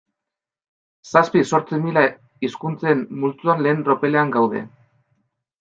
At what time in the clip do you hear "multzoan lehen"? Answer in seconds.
3.25-3.87